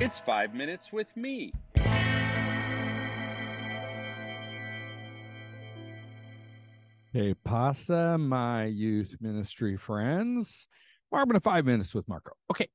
It's 0.00 0.18
five 0.18 0.54
minutes 0.54 0.92
with 0.92 1.16
me. 1.16 1.52
Hey, 7.12 7.34
Pasa, 7.44 8.18
my 8.18 8.64
youth 8.64 9.14
ministry 9.20 9.76
friends. 9.76 10.66
Welcome 11.12 11.34
to 11.34 11.40
Five 11.40 11.64
Minutes 11.64 11.94
with 11.94 12.08
Marko. 12.08 12.32
Okay, 12.50 12.66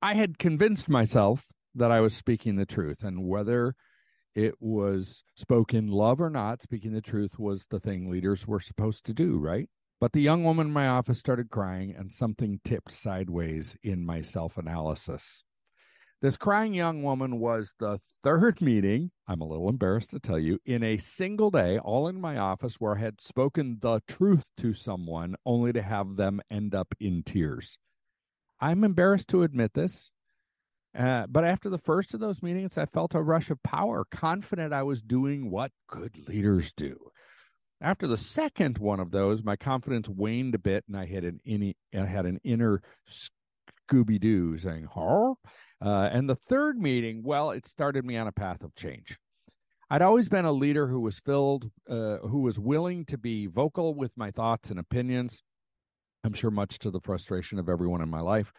I 0.00 0.14
had 0.14 0.38
convinced 0.38 0.88
myself 0.88 1.48
that 1.74 1.90
I 1.90 1.98
was 1.98 2.14
speaking 2.14 2.54
the 2.54 2.64
truth, 2.64 3.02
and 3.02 3.26
whether 3.26 3.74
it 4.36 4.54
was 4.60 5.24
spoken 5.34 5.88
love 5.88 6.20
or 6.20 6.30
not, 6.30 6.62
speaking 6.62 6.92
the 6.92 7.00
truth 7.00 7.36
was 7.40 7.66
the 7.68 7.80
thing 7.80 8.08
leaders 8.08 8.46
were 8.46 8.60
supposed 8.60 9.04
to 9.06 9.12
do, 9.12 9.38
right? 9.38 9.68
But 10.00 10.12
the 10.12 10.22
young 10.22 10.44
woman 10.44 10.68
in 10.68 10.72
my 10.72 10.86
office 10.86 11.18
started 11.18 11.50
crying, 11.50 11.96
and 11.98 12.12
something 12.12 12.60
tipped 12.62 12.92
sideways 12.92 13.76
in 13.82 14.06
my 14.06 14.22
self 14.22 14.56
analysis. 14.56 15.42
This 16.20 16.36
crying 16.36 16.74
young 16.74 17.04
woman 17.04 17.38
was 17.38 17.74
the 17.78 18.00
third 18.24 18.60
meeting, 18.60 19.12
I'm 19.28 19.40
a 19.40 19.46
little 19.46 19.68
embarrassed 19.68 20.10
to 20.10 20.18
tell 20.18 20.38
you, 20.38 20.58
in 20.66 20.82
a 20.82 20.96
single 20.96 21.48
day, 21.48 21.78
all 21.78 22.08
in 22.08 22.20
my 22.20 22.38
office, 22.38 22.80
where 22.80 22.96
I 22.96 23.00
had 23.00 23.20
spoken 23.20 23.78
the 23.80 24.00
truth 24.08 24.42
to 24.56 24.74
someone 24.74 25.36
only 25.46 25.72
to 25.72 25.80
have 25.80 26.16
them 26.16 26.40
end 26.50 26.74
up 26.74 26.92
in 26.98 27.22
tears. 27.22 27.78
I'm 28.60 28.82
embarrassed 28.82 29.28
to 29.28 29.44
admit 29.44 29.74
this. 29.74 30.10
Uh, 30.98 31.28
but 31.28 31.44
after 31.44 31.70
the 31.70 31.78
first 31.78 32.14
of 32.14 32.18
those 32.18 32.42
meetings, 32.42 32.76
I 32.78 32.86
felt 32.86 33.14
a 33.14 33.22
rush 33.22 33.50
of 33.50 33.62
power, 33.62 34.04
confident 34.10 34.72
I 34.72 34.82
was 34.82 35.00
doing 35.00 35.52
what 35.52 35.70
good 35.86 36.26
leaders 36.26 36.72
do. 36.72 36.98
After 37.80 38.08
the 38.08 38.16
second 38.16 38.78
one 38.78 38.98
of 38.98 39.12
those, 39.12 39.44
my 39.44 39.54
confidence 39.54 40.08
waned 40.08 40.56
a 40.56 40.58
bit, 40.58 40.82
and 40.88 40.96
I 40.96 41.06
had 41.06 41.22
an 41.22 41.38
in, 41.44 41.74
I 41.94 42.06
had 42.06 42.26
an 42.26 42.40
inner 42.42 42.82
Scooby 43.88 44.18
Doo 44.20 44.58
saying, 44.58 44.88
"Huh." 44.92 45.34
Uh, 45.80 46.08
and 46.12 46.28
the 46.28 46.34
third 46.34 46.78
meeting, 46.78 47.22
well, 47.22 47.50
it 47.50 47.66
started 47.66 48.04
me 48.04 48.16
on 48.16 48.26
a 48.26 48.32
path 48.32 48.62
of 48.62 48.74
change. 48.74 49.18
I'd 49.90 50.02
always 50.02 50.28
been 50.28 50.44
a 50.44 50.52
leader 50.52 50.88
who 50.88 51.00
was 51.00 51.18
filled, 51.18 51.70
uh, 51.88 52.18
who 52.18 52.40
was 52.40 52.58
willing 52.58 53.04
to 53.06 53.16
be 53.16 53.46
vocal 53.46 53.94
with 53.94 54.12
my 54.16 54.30
thoughts 54.30 54.70
and 54.70 54.78
opinions. 54.78 55.42
I'm 56.24 56.34
sure 56.34 56.50
much 56.50 56.78
to 56.80 56.90
the 56.90 57.00
frustration 57.00 57.58
of 57.58 57.68
everyone 57.68 58.02
in 58.02 58.10
my 58.10 58.20
life. 58.20 58.52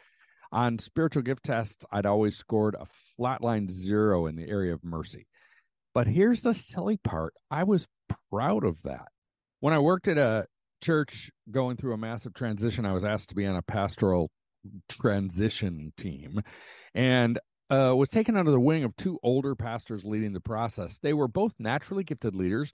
On 0.52 0.80
spiritual 0.80 1.22
gift 1.22 1.44
tests, 1.44 1.86
I'd 1.92 2.08
always 2.08 2.36
scored 2.36 2.76
a 2.76 2.88
flatline 3.20 3.70
zero 3.70 4.26
in 4.26 4.36
the 4.36 4.50
area 4.50 4.74
of 4.74 4.84
mercy. 4.84 5.28
But 5.94 6.08
here's 6.08 6.42
the 6.42 6.54
silly 6.54 6.98
part 6.98 7.34
I 7.52 7.64
was 7.64 7.88
proud 8.32 8.64
of 8.64 8.82
that. 8.84 9.10
When 9.60 9.74
I 9.74 9.80
worked 9.80 10.08
at 10.08 10.18
a 10.18 10.48
church 10.82 11.30
going 11.52 11.78
through 11.78 11.94
a 11.94 11.98
massive 11.98 12.34
transition, 12.34 12.86
I 12.86 12.94
was 12.94 13.04
asked 13.04 13.30
to 13.30 13.36
be 13.36 13.46
on 13.46 13.56
a 13.56 13.62
pastoral 13.62 14.32
transition 14.90 15.94
team 15.98 16.42
and 16.94 17.40
uh, 17.70 17.94
was 17.96 18.10
taken 18.10 18.36
under 18.36 18.52
the 18.52 18.60
wing 18.60 18.84
of 18.84 18.96
two 18.96 19.20
older 19.24 19.56
pastors 19.56 20.04
leading 20.04 20.34
the 20.34 20.40
process. 20.40 20.98
They 20.98 21.14
were 21.14 21.28
both 21.28 21.54
naturally 21.60 22.04
gifted 22.04 22.36
leaders, 22.36 22.72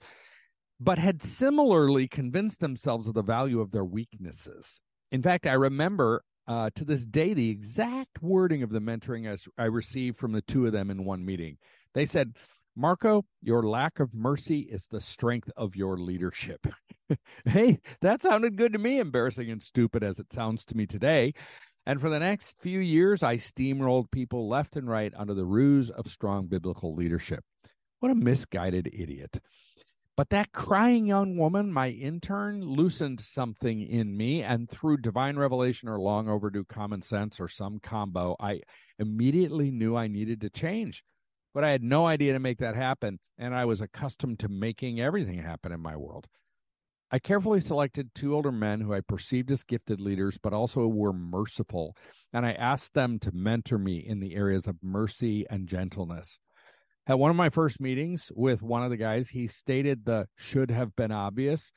but 0.80 0.98
had 0.98 1.22
similarly 1.22 2.08
convinced 2.08 2.60
themselves 2.60 3.06
of 3.06 3.14
the 3.14 3.22
value 3.22 3.60
of 3.60 3.70
their 3.70 3.84
weaknesses. 3.84 4.80
In 5.12 5.22
fact, 5.22 5.46
I 5.46 5.52
remember 5.52 6.22
uh, 6.48 6.70
to 6.74 6.84
this 6.84 7.04
day 7.04 7.34
the 7.34 7.50
exact 7.50 8.22
wording 8.22 8.62
of 8.62 8.70
the 8.70 8.80
mentoring 8.80 9.26
as 9.26 9.46
I 9.58 9.64
received 9.64 10.16
from 10.16 10.32
the 10.32 10.42
two 10.42 10.66
of 10.66 10.72
them 10.72 10.90
in 10.90 11.04
one 11.04 11.24
meeting. 11.24 11.58
They 11.94 12.06
said, 12.06 12.34
Marko, 12.76 13.24
your 13.42 13.62
lack 13.62 14.00
of 14.00 14.14
mercy 14.14 14.60
is 14.60 14.86
the 14.86 15.00
strength 15.00 15.50
of 15.56 15.74
your 15.74 15.96
leadership. 15.96 16.66
hey, 17.46 17.80
that 18.02 18.22
sounded 18.22 18.56
good 18.56 18.74
to 18.74 18.78
me, 18.78 18.98
embarrassing 18.98 19.50
and 19.50 19.62
stupid 19.62 20.02
as 20.02 20.18
it 20.18 20.32
sounds 20.32 20.64
to 20.66 20.76
me 20.76 20.86
today. 20.86 21.32
And 21.86 22.00
for 22.00 22.10
the 22.10 22.18
next 22.18 22.60
few 22.60 22.80
years, 22.80 23.22
I 23.22 23.36
steamrolled 23.36 24.10
people 24.10 24.48
left 24.48 24.74
and 24.74 24.90
right 24.90 25.12
under 25.16 25.34
the 25.34 25.46
ruse 25.46 25.88
of 25.88 26.08
strong 26.08 26.48
biblical 26.48 26.94
leadership. 26.94 27.44
What 28.00 28.10
a 28.10 28.16
misguided 28.16 28.90
idiot. 28.92 29.38
But 30.16 30.30
that 30.30 30.50
crying 30.50 31.06
young 31.06 31.36
woman, 31.36 31.72
my 31.72 31.90
intern, 31.90 32.62
loosened 32.62 33.20
something 33.20 33.82
in 33.82 34.16
me. 34.16 34.42
And 34.42 34.68
through 34.68 34.96
divine 34.96 35.36
revelation 35.36 35.88
or 35.88 36.00
long 36.00 36.28
overdue 36.28 36.64
common 36.64 37.02
sense 37.02 37.38
or 37.38 37.48
some 37.48 37.78
combo, 37.78 38.34
I 38.40 38.62
immediately 38.98 39.70
knew 39.70 39.94
I 39.94 40.08
needed 40.08 40.40
to 40.40 40.50
change. 40.50 41.04
But 41.54 41.64
I 41.64 41.70
had 41.70 41.82
no 41.82 42.06
idea 42.06 42.32
to 42.32 42.38
make 42.38 42.58
that 42.58 42.74
happen. 42.74 43.20
And 43.38 43.54
I 43.54 43.66
was 43.66 43.80
accustomed 43.80 44.40
to 44.40 44.48
making 44.48 45.00
everything 45.00 45.38
happen 45.38 45.70
in 45.70 45.80
my 45.80 45.96
world. 45.96 46.26
I 47.10 47.20
carefully 47.20 47.60
selected 47.60 48.14
two 48.14 48.34
older 48.34 48.50
men 48.50 48.80
who 48.80 48.92
I 48.92 49.00
perceived 49.00 49.50
as 49.52 49.62
gifted 49.62 50.00
leaders, 50.00 50.38
but 50.38 50.52
also 50.52 50.88
were 50.88 51.12
merciful, 51.12 51.96
and 52.32 52.44
I 52.44 52.52
asked 52.52 52.94
them 52.94 53.20
to 53.20 53.30
mentor 53.32 53.78
me 53.78 53.98
in 53.98 54.18
the 54.18 54.34
areas 54.34 54.66
of 54.66 54.82
mercy 54.82 55.46
and 55.48 55.68
gentleness. 55.68 56.40
At 57.06 57.20
one 57.20 57.30
of 57.30 57.36
my 57.36 57.48
first 57.48 57.80
meetings 57.80 58.32
with 58.34 58.60
one 58.60 58.82
of 58.82 58.90
the 58.90 58.96
guys, 58.96 59.28
he 59.28 59.46
stated 59.46 60.04
the 60.04 60.26
should 60.36 60.72
have 60.72 60.96
been 60.96 61.12
obvious. 61.12 61.70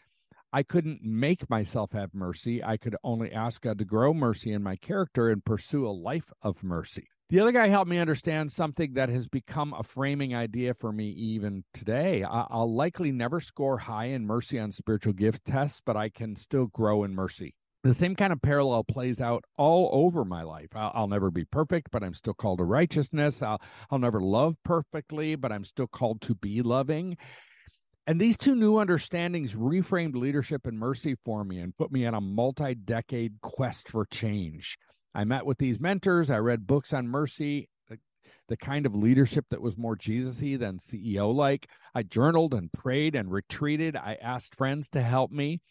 I 0.51 0.63
couldn't 0.63 1.03
make 1.03 1.47
myself 1.47 1.91
have 1.91 2.15
mercy. 2.15 2.63
I 2.63 2.77
could 2.77 2.95
only 3.03 3.31
ask 3.31 3.61
God 3.61 3.77
to 3.77 3.85
grow 3.85 4.15
mercy 4.15 4.51
in 4.51 4.63
my 4.63 4.77
character 4.77 5.29
and 5.29 5.45
pursue 5.45 5.87
a 5.87 5.89
life 5.89 6.31
of 6.41 6.63
mercy. 6.63 7.07
The 7.29 7.39
other 7.39 7.51
guy 7.51 7.67
helped 7.67 7.91
me 7.91 7.99
understand 7.99 8.51
something 8.51 8.93
that 8.93 9.09
has 9.09 9.27
become 9.27 9.75
a 9.77 9.83
framing 9.83 10.33
idea 10.33 10.73
for 10.73 10.91
me 10.91 11.09
even 11.09 11.63
today. 11.75 12.23
I'll 12.23 12.73
likely 12.73 13.11
never 13.11 13.39
score 13.39 13.77
high 13.77 14.05
in 14.05 14.25
mercy 14.25 14.57
on 14.57 14.71
spiritual 14.71 15.13
gift 15.13 15.45
tests, 15.45 15.79
but 15.85 15.95
I 15.95 16.09
can 16.09 16.35
still 16.35 16.65
grow 16.65 17.03
in 17.03 17.13
mercy. 17.13 17.53
The 17.83 17.93
same 17.93 18.15
kind 18.15 18.33
of 18.33 18.41
parallel 18.41 18.83
plays 18.83 19.21
out 19.21 19.43
all 19.57 19.91
over 19.93 20.25
my 20.25 20.41
life. 20.41 20.69
I'll, 20.73 20.91
I'll 20.95 21.07
never 21.07 21.29
be 21.29 21.45
perfect, 21.45 21.91
but 21.91 22.03
I'm 22.03 22.15
still 22.15 22.33
called 22.33 22.57
to 22.57 22.65
righteousness. 22.65 23.43
I'll, 23.43 23.61
I'll 23.91 23.99
never 23.99 24.19
love 24.19 24.55
perfectly, 24.65 25.35
but 25.35 25.51
I'm 25.51 25.65
still 25.65 25.87
called 25.87 26.21
to 26.21 26.33
be 26.33 26.63
loving. 26.63 27.15
And 28.07 28.19
these 28.19 28.39
two 28.39 28.55
new 28.55 28.79
understandings 28.79 29.53
reframed 29.53 30.15
leadership 30.15 30.65
and 30.65 30.79
mercy 30.79 31.15
for 31.23 31.43
me 31.43 31.59
and 31.59 31.77
put 31.77 31.91
me 31.91 32.07
on 32.07 32.15
a 32.15 32.21
multi 32.21 32.73
decade 32.73 33.39
quest 33.41 33.87
for 33.87 34.07
change. 34.07 34.79
I 35.13 35.23
met 35.23 35.45
with 35.45 35.57
these 35.57 35.79
mentors. 35.79 36.29
I 36.29 36.37
read 36.37 36.67
books 36.67 36.93
on 36.93 37.07
mercy, 37.07 37.69
the, 37.89 37.97
the 38.47 38.57
kind 38.57 38.85
of 38.85 38.95
leadership 38.95 39.45
that 39.49 39.61
was 39.61 39.77
more 39.77 39.95
Jesus 39.95 40.41
y 40.41 40.55
than 40.57 40.77
CEO 40.77 41.33
like. 41.33 41.69
I 41.95 42.03
journaled 42.03 42.53
and 42.53 42.71
prayed 42.71 43.15
and 43.15 43.31
retreated. 43.31 43.95
I 43.95 44.17
asked 44.21 44.55
friends 44.55 44.89
to 44.89 45.01
help 45.01 45.31
me. 45.31 45.61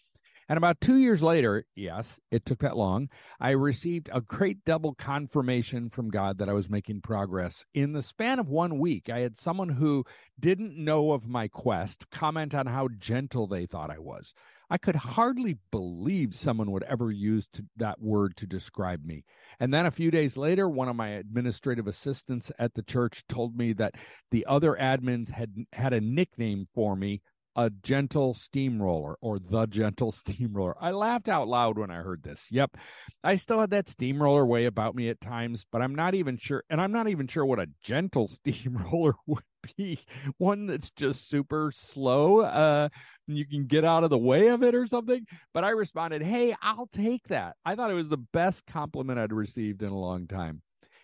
And 0.48 0.56
about 0.56 0.80
two 0.80 0.96
years 0.96 1.22
later, 1.22 1.66
yes, 1.76 2.18
it 2.30 2.46
took 2.46 2.60
that 2.60 2.76
long, 2.76 3.10
I 3.38 3.50
received 3.50 4.08
a 4.10 4.22
great 4.22 4.64
double 4.64 4.94
confirmation 4.94 5.90
from 5.90 6.08
God 6.08 6.38
that 6.38 6.48
I 6.48 6.54
was 6.54 6.70
making 6.70 7.02
progress. 7.02 7.66
In 7.74 7.92
the 7.92 8.02
span 8.02 8.38
of 8.38 8.48
one 8.48 8.78
week, 8.78 9.10
I 9.10 9.18
had 9.18 9.38
someone 9.38 9.68
who 9.68 10.04
didn't 10.40 10.82
know 10.82 11.12
of 11.12 11.28
my 11.28 11.48
quest 11.48 12.08
comment 12.10 12.54
on 12.54 12.66
how 12.66 12.88
gentle 12.98 13.46
they 13.46 13.66
thought 13.66 13.90
I 13.90 13.98
was. 13.98 14.32
I 14.70 14.76
could 14.78 14.96
hardly 14.96 15.56
believe 15.70 16.34
someone 16.34 16.70
would 16.72 16.82
ever 16.82 17.10
use 17.10 17.46
to, 17.54 17.64
that 17.76 18.00
word 18.00 18.36
to 18.36 18.46
describe 18.46 19.04
me. 19.04 19.24
And 19.58 19.72
then 19.72 19.86
a 19.86 19.90
few 19.90 20.10
days 20.10 20.36
later, 20.36 20.68
one 20.68 20.88
of 20.88 20.96
my 20.96 21.08
administrative 21.08 21.86
assistants 21.86 22.52
at 22.58 22.74
the 22.74 22.82
church 22.82 23.24
told 23.28 23.56
me 23.56 23.72
that 23.74 23.94
the 24.30 24.44
other 24.46 24.76
admins 24.78 25.30
had 25.30 25.54
had 25.72 25.92
a 25.92 26.00
nickname 26.00 26.68
for 26.74 26.96
me, 26.96 27.22
a 27.58 27.70
gentle 27.82 28.34
steamroller 28.34 29.16
or 29.20 29.40
the 29.40 29.66
gentle 29.66 30.12
steamroller. 30.12 30.76
I 30.80 30.92
laughed 30.92 31.28
out 31.28 31.48
loud 31.48 31.76
when 31.76 31.90
I 31.90 31.96
heard 31.96 32.22
this. 32.22 32.46
Yep. 32.52 32.76
I 33.24 33.34
still 33.34 33.58
had 33.58 33.70
that 33.70 33.88
steamroller 33.88 34.46
way 34.46 34.66
about 34.66 34.94
me 34.94 35.08
at 35.08 35.20
times, 35.20 35.66
but 35.72 35.82
I'm 35.82 35.94
not 35.94 36.14
even 36.14 36.38
sure 36.38 36.62
and 36.70 36.80
I'm 36.80 36.92
not 36.92 37.08
even 37.08 37.26
sure 37.26 37.44
what 37.44 37.58
a 37.58 37.66
gentle 37.82 38.28
steamroller 38.32 39.14
would 39.26 39.42
be. 39.76 39.98
One 40.38 40.68
that's 40.68 40.92
just 40.92 41.28
super 41.28 41.72
slow. 41.74 42.42
Uh 42.42 42.90
you 43.26 43.44
can 43.44 43.66
get 43.66 43.84
out 43.84 44.04
of 44.04 44.10
the 44.10 44.16
way 44.16 44.46
of 44.46 44.62
it 44.62 44.76
or 44.76 44.86
something. 44.86 45.26
But 45.52 45.64
I 45.64 45.70
responded, 45.70 46.22
Hey, 46.22 46.54
I'll 46.62 46.88
take 46.92 47.26
that. 47.26 47.56
I 47.64 47.74
thought 47.74 47.90
it 47.90 47.94
was 47.94 48.08
the 48.08 48.24
best 48.32 48.66
compliment 48.66 49.18
I'd 49.18 49.32
received 49.32 49.82
in 49.82 49.90
a 49.90 49.98
long 49.98 50.28
time. 50.28 50.62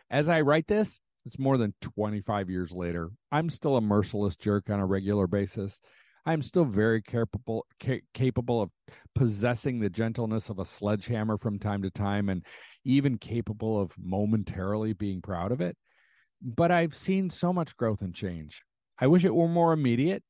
As 0.09 0.29
I 0.29 0.43
write 0.43 0.69
this, 0.69 1.01
it's 1.27 1.39
more 1.39 1.59
than 1.59 1.75
25 1.81 2.49
years 2.49 2.71
later. 2.71 3.11
I'm 3.33 3.51
still 3.51 3.77
a 3.77 3.81
merciless 3.81 4.37
jerk 4.37 4.71
on 4.71 4.79
a 4.79 4.87
regular 4.87 5.27
basis. 5.27 5.81
I'm 6.27 6.43
still 6.43 6.65
very 6.65 7.03
capable 7.03 7.67
ca- 7.83 8.03
capable 8.15 8.63
of 8.63 8.71
possessing 9.15 9.79
the 9.79 9.91
gentleness 9.91 10.49
of 10.49 10.59
a 10.59 10.65
sledgehammer 10.65 11.39
from 11.39 11.59
time 11.59 11.83
to 11.83 11.91
time 11.91 12.29
and 12.29 12.45
even 12.85 13.19
capable 13.19 13.81
of 13.81 13.93
momentarily 13.99 14.93
being 14.93 15.21
proud 15.21 15.53
of 15.53 15.61
it. 15.61 15.77
But 16.43 16.71
I've 16.71 16.97
seen 16.97 17.31
so 17.31 17.53
much 17.53 17.77
growth 17.77 18.03
and 18.03 18.15
change. 18.15 18.63
I 18.99 19.07
wish 19.07 19.25
it 19.25 19.35
were 19.35 19.49
more 19.49 19.73
immediate 19.73 20.23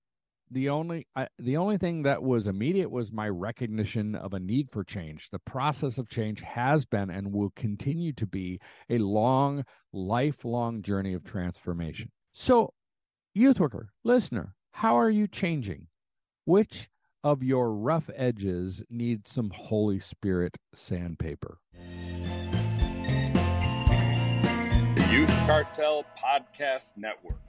the 0.51 0.69
only 0.69 1.07
I, 1.17 1.27
the 1.39 1.57
only 1.57 1.79
thing 1.79 2.03
that 2.03 2.23
was 2.23 2.47
immediate 2.47 2.91
was 2.91 3.13
my 3.13 3.29
recognition 3.29 4.15
of 4.15 4.35
a 4.35 4.41
need 4.41 4.71
for 4.71 4.85
change. 4.85 5.29
The 5.31 5.39
process 5.41 5.99
of 5.99 6.09
change 6.09 6.41
has 6.43 6.85
been 6.85 7.11
and 7.11 7.33
will 7.33 7.51
continue 7.57 8.13
to 8.15 8.27
be 8.27 8.61
a 8.89 8.99
long, 8.99 9.65
lifelong 9.93 10.83
journey 10.83 11.15
of 11.15 11.25
transformation. 11.25 12.11
So, 12.33 12.73
youth 13.35 13.59
worker, 13.59 13.89
listener, 14.05 14.55
how 14.75 14.99
are 14.99 15.09
you 15.09 15.29
changing? 15.29 15.87
Which 16.47 16.89
of 17.23 17.45
your 17.45 17.71
rough 17.71 18.11
edges 18.17 18.83
need 18.91 19.29
some 19.29 19.51
Holy 19.51 20.01
Spirit 20.01 20.57
sandpaper? 20.75 21.59
The 24.97 25.09
Youth 25.13 25.31
Cartel 25.47 26.05
Podcast 26.19 26.97
Network. 26.97 27.44